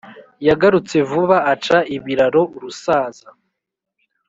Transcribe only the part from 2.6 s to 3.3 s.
rusaza